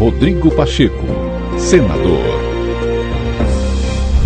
Rodrigo 0.00 0.50
Pacheco, 0.50 1.04
senador. 1.58 2.24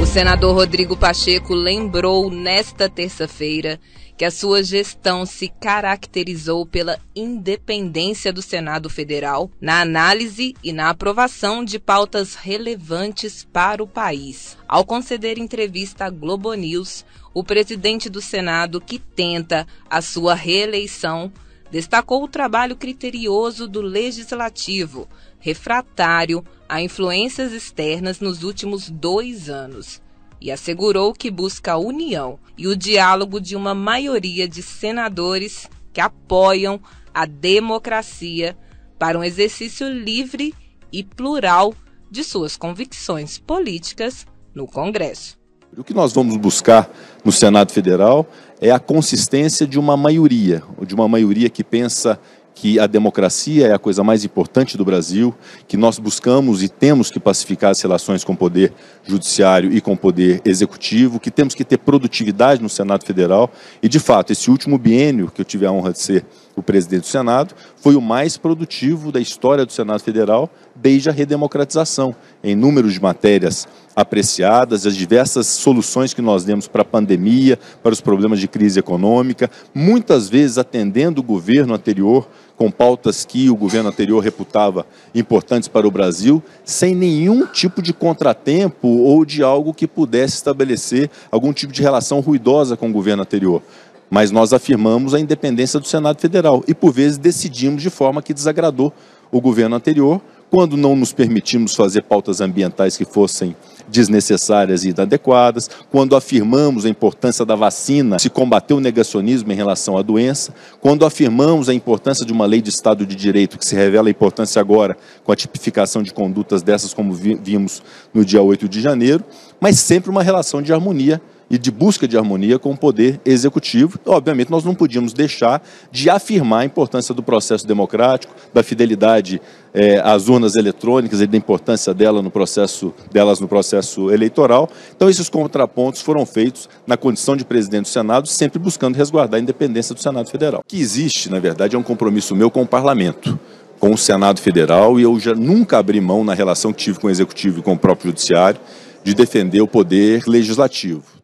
O 0.00 0.06
senador 0.06 0.54
Rodrigo 0.54 0.96
Pacheco 0.96 1.52
lembrou 1.54 2.30
nesta 2.30 2.88
terça-feira 2.88 3.80
que 4.16 4.24
a 4.24 4.30
sua 4.30 4.62
gestão 4.62 5.26
se 5.26 5.48
caracterizou 5.48 6.64
pela 6.64 7.00
independência 7.16 8.32
do 8.32 8.40
Senado 8.40 8.88
Federal 8.88 9.50
na 9.60 9.80
análise 9.80 10.54
e 10.62 10.72
na 10.72 10.88
aprovação 10.88 11.64
de 11.64 11.80
pautas 11.80 12.36
relevantes 12.36 13.44
para 13.52 13.82
o 13.82 13.88
país. 13.88 14.56
Ao 14.68 14.84
conceder 14.84 15.36
entrevista 15.36 16.04
à 16.04 16.10
Globo 16.10 16.54
News, 16.54 17.04
o 17.34 17.42
presidente 17.42 18.08
do 18.08 18.20
Senado, 18.20 18.80
que 18.80 19.00
tenta 19.00 19.66
a 19.90 20.00
sua 20.00 20.32
reeleição, 20.32 21.32
destacou 21.70 22.22
o 22.22 22.28
trabalho 22.28 22.76
criterioso 22.76 23.66
do 23.66 23.80
legislativo, 23.80 25.08
refratário 25.38 26.44
a 26.68 26.80
influências 26.80 27.52
externas 27.52 28.20
nos 28.20 28.42
últimos 28.42 28.90
dois 28.90 29.48
anos 29.48 30.00
e 30.40 30.50
assegurou 30.50 31.12
que 31.12 31.30
busca 31.30 31.72
a 31.72 31.78
união 31.78 32.38
e 32.56 32.66
o 32.66 32.76
diálogo 32.76 33.40
de 33.40 33.56
uma 33.56 33.74
maioria 33.74 34.48
de 34.48 34.62
senadores 34.62 35.68
que 35.92 36.00
apoiam 36.00 36.80
a 37.12 37.24
democracia 37.24 38.56
para 38.98 39.18
um 39.18 39.24
exercício 39.24 39.88
livre 39.88 40.54
e 40.92 41.02
plural 41.02 41.74
de 42.10 42.22
suas 42.22 42.56
convicções 42.56 43.38
políticas 43.38 44.26
no 44.54 44.66
Congresso. 44.66 45.38
O 45.74 45.82
que 45.82 45.94
nós 45.94 46.12
vamos 46.12 46.36
buscar 46.36 46.90
no 47.24 47.32
Senado 47.32 47.72
Federal 47.72 48.26
é 48.60 48.70
a 48.70 48.78
consistência 48.78 49.66
de 49.66 49.78
uma 49.78 49.96
maioria, 49.96 50.62
de 50.86 50.94
uma 50.94 51.08
maioria 51.08 51.50
que 51.50 51.64
pensa 51.64 52.18
que 52.54 52.78
a 52.78 52.86
democracia 52.86 53.66
é 53.66 53.74
a 53.74 53.78
coisa 53.78 54.02
mais 54.02 54.24
importante 54.24 54.78
do 54.78 54.84
Brasil, 54.84 55.34
que 55.68 55.76
nós 55.76 55.98
buscamos 55.98 56.62
e 56.62 56.68
temos 56.68 57.10
que 57.10 57.20
pacificar 57.20 57.72
as 57.72 57.80
relações 57.82 58.24
com 58.24 58.32
o 58.32 58.36
poder 58.36 58.72
judiciário 59.04 59.70
e 59.70 59.80
com 59.80 59.92
o 59.92 59.96
poder 59.96 60.40
executivo, 60.42 61.20
que 61.20 61.30
temos 61.30 61.54
que 61.54 61.64
ter 61.64 61.76
produtividade 61.76 62.62
no 62.62 62.68
Senado 62.70 63.04
Federal. 63.04 63.50
E, 63.82 63.88
de 63.88 63.98
fato, 63.98 64.32
esse 64.32 64.50
último 64.50 64.78
biênio, 64.78 65.30
que 65.30 65.42
eu 65.42 65.44
tive 65.44 65.66
a 65.66 65.72
honra 65.72 65.92
de 65.92 66.00
ser 66.00 66.24
o 66.56 66.62
presidente 66.62 67.02
do 67.02 67.06
Senado, 67.06 67.54
foi 67.76 67.94
o 67.94 68.00
mais 68.00 68.38
produtivo 68.38 69.12
da 69.12 69.20
história 69.20 69.66
do 69.66 69.72
Senado 69.72 70.00
Federal 70.00 70.50
desde 70.74 71.10
a 71.10 71.12
redemocratização, 71.12 72.16
em 72.42 72.56
número 72.56 72.90
de 72.90 73.00
matérias 73.00 73.68
apreciadas, 73.94 74.86
as 74.86 74.96
diversas 74.96 75.46
soluções 75.46 76.12
que 76.12 76.22
nós 76.22 76.44
demos 76.44 76.66
para 76.66 76.82
a 76.82 76.84
pandemia, 76.84 77.58
para 77.82 77.92
os 77.92 78.00
problemas 78.00 78.40
de 78.40 78.48
crise 78.48 78.78
econômica, 78.78 79.50
muitas 79.74 80.28
vezes 80.28 80.58
atendendo 80.58 81.20
o 81.20 81.24
governo 81.24 81.74
anterior 81.74 82.26
com 82.56 82.70
pautas 82.70 83.24
que 83.24 83.50
o 83.50 83.56
governo 83.56 83.90
anterior 83.90 84.22
reputava 84.22 84.86
importantes 85.14 85.68
para 85.68 85.86
o 85.86 85.90
Brasil, 85.90 86.42
sem 86.64 86.94
nenhum 86.94 87.46
tipo 87.46 87.82
de 87.82 87.92
contratempo 87.92 88.88
ou 88.88 89.24
de 89.24 89.42
algo 89.42 89.74
que 89.74 89.86
pudesse 89.86 90.36
estabelecer 90.36 91.10
algum 91.30 91.52
tipo 91.52 91.72
de 91.72 91.82
relação 91.82 92.20
ruidosa 92.20 92.76
com 92.76 92.88
o 92.88 92.92
governo 92.92 93.22
anterior. 93.22 93.62
Mas 94.08 94.30
nós 94.30 94.52
afirmamos 94.52 95.14
a 95.14 95.20
independência 95.20 95.80
do 95.80 95.86
Senado 95.86 96.20
Federal 96.20 96.62
e, 96.66 96.74
por 96.74 96.92
vezes, 96.92 97.18
decidimos 97.18 97.82
de 97.82 97.90
forma 97.90 98.22
que 98.22 98.34
desagradou 98.34 98.92
o 99.30 99.40
governo 99.40 99.76
anterior, 99.76 100.20
quando 100.48 100.76
não 100.76 100.94
nos 100.94 101.12
permitimos 101.12 101.74
fazer 101.74 102.02
pautas 102.02 102.40
ambientais 102.40 102.96
que 102.96 103.04
fossem 103.04 103.56
desnecessárias 103.88 104.84
e 104.84 104.90
inadequadas, 104.90 105.68
quando 105.90 106.16
afirmamos 106.16 106.84
a 106.84 106.88
importância 106.88 107.44
da 107.44 107.54
vacina, 107.54 108.18
se 108.18 108.30
combater 108.30 108.74
o 108.74 108.80
negacionismo 108.80 109.52
em 109.52 109.56
relação 109.56 109.96
à 109.96 110.02
doença, 110.02 110.54
quando 110.80 111.04
afirmamos 111.04 111.68
a 111.68 111.74
importância 111.74 112.24
de 112.24 112.32
uma 112.32 112.46
lei 112.46 112.60
de 112.60 112.70
Estado 112.70 113.06
de 113.06 113.14
Direito, 113.14 113.58
que 113.58 113.66
se 113.66 113.74
revela 113.74 114.08
a 114.08 114.10
importância 114.10 114.60
agora 114.60 114.96
com 115.24 115.32
a 115.32 115.36
tipificação 115.36 116.02
de 116.02 116.12
condutas 116.12 116.62
dessas, 116.62 116.94
como 116.94 117.12
vimos 117.12 117.82
no 118.12 118.24
dia 118.24 118.42
8 118.42 118.68
de 118.68 118.80
janeiro, 118.80 119.24
mas 119.60 119.78
sempre 119.78 120.10
uma 120.10 120.22
relação 120.22 120.62
de 120.62 120.72
harmonia 120.72 121.20
e 121.50 121.56
de 121.58 121.70
busca 121.70 122.06
de 122.06 122.16
harmonia 122.16 122.58
com 122.58 122.72
o 122.72 122.76
poder 122.76 123.20
executivo. 123.24 123.98
Obviamente, 124.04 124.50
nós 124.50 124.64
não 124.64 124.74
podíamos 124.74 125.12
deixar 125.12 125.62
de 125.90 126.10
afirmar 126.10 126.60
a 126.60 126.64
importância 126.64 127.14
do 127.14 127.22
processo 127.22 127.66
democrático, 127.66 128.34
da 128.52 128.62
fidelidade 128.62 129.40
é, 129.72 130.00
às 130.00 130.28
urnas 130.28 130.56
eletrônicas 130.56 131.20
e 131.20 131.26
da 131.26 131.36
importância 131.36 131.94
dela 131.94 132.20
no 132.22 132.30
processo, 132.30 132.92
delas 133.12 133.40
no 133.40 133.46
processo 133.46 134.10
eleitoral. 134.10 134.68
Então, 134.94 135.08
esses 135.08 135.28
contrapontos 135.28 136.00
foram 136.00 136.26
feitos 136.26 136.68
na 136.86 136.96
condição 136.96 137.36
de 137.36 137.44
presidente 137.44 137.82
do 137.82 137.88
Senado, 137.88 138.26
sempre 138.26 138.58
buscando 138.58 138.96
resguardar 138.96 139.38
a 139.38 139.42
independência 139.42 139.94
do 139.94 140.00
Senado 140.00 140.30
Federal. 140.30 140.60
O 140.60 140.64
que 140.66 140.80
existe, 140.80 141.30
na 141.30 141.38
verdade, 141.38 141.76
é 141.76 141.78
um 141.78 141.82
compromisso 141.82 142.34
meu 142.34 142.50
com 142.50 142.62
o 142.62 142.66
Parlamento 142.66 143.38
com 143.78 143.92
o 143.92 143.98
Senado 143.98 144.40
Federal 144.40 144.98
e 144.98 145.02
eu 145.02 145.20
já 145.20 145.34
nunca 145.34 145.78
abri 145.78 146.00
mão 146.00 146.24
na 146.24 146.32
relação 146.32 146.72
que 146.72 146.82
tive 146.82 146.98
com 146.98 147.08
o 147.08 147.10
Executivo 147.10 147.58
e 147.58 147.62
com 147.62 147.74
o 147.74 147.78
próprio 147.78 148.08
Judiciário 148.08 148.58
de 149.04 149.14
defender 149.14 149.60
o 149.60 149.68
poder 149.68 150.24
legislativo. 150.26 151.15